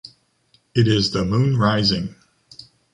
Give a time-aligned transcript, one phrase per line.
[0.73, 2.15] It is the moon rising.